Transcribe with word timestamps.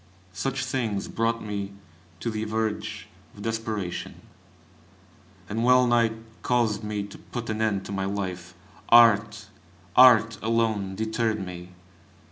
Such 0.33 0.65
things 0.65 1.07
brought 1.07 1.43
me 1.45 1.73
to 2.21 2.31
the 2.31 2.43
verge 2.43 3.07
of 3.35 3.43
desperation, 3.43 4.15
and 5.47 5.63
wellnigh 5.63 6.13
caused 6.41 6.83
me 6.83 7.03
to 7.03 7.19
put 7.19 7.51
an 7.51 7.61
end 7.61 7.85
to 7.85 7.91
my 7.91 8.05
life. 8.05 8.55
Art! 8.89 9.45
art 9.95 10.39
alone, 10.41 10.95
deterred 10.95 11.45
me. 11.45 11.73